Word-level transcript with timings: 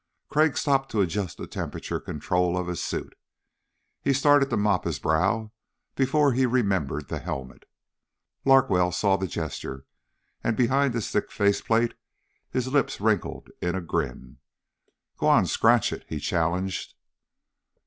Crag 0.29 0.57
stopped 0.57 0.89
to 0.89 1.01
adjust 1.01 1.37
the 1.37 1.45
temperature 1.45 1.99
control 1.99 2.57
on 2.57 2.67
his 2.67 2.81
suit. 2.81 3.13
He 4.01 4.13
started 4.13 4.49
to 4.49 4.57
mop 4.57 4.83
his 4.83 4.97
brow 4.97 5.51
before 5.95 6.33
he 6.33 6.47
remembered 6.47 7.07
the 7.07 7.19
helmet. 7.19 7.69
Larkwell 8.43 8.91
saw 8.91 9.15
the 9.15 9.27
gesture, 9.27 9.85
and 10.43 10.57
behind 10.57 10.95
his 10.95 11.11
thick 11.11 11.29
face 11.31 11.61
plate 11.61 11.93
his 12.49 12.67
lips 12.73 12.99
wrinkled 12.99 13.49
in 13.61 13.75
a 13.75 13.79
grin. 13.81 14.39
"Go 15.19 15.27
on, 15.27 15.45
scratch 15.45 15.93
it," 15.93 16.03
he 16.09 16.19
challenged. 16.19 16.95